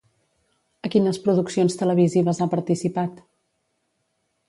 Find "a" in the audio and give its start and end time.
0.87-0.91